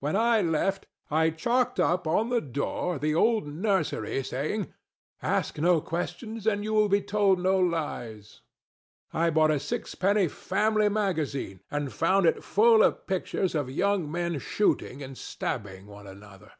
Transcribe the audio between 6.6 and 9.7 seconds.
you will be told no lies." I bought a